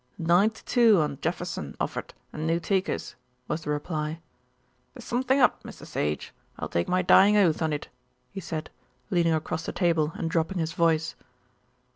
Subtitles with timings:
[0.17, 3.13] "Nine to two on Jefferson offered; and no takers,"
[3.47, 4.19] was the reply.
[4.95, 5.85] "There's something up, Mr.
[5.85, 7.87] Sage; I'll take my dying oath on it,"
[8.31, 8.71] he said,
[9.11, 11.13] leaning across the table and dropping his voice.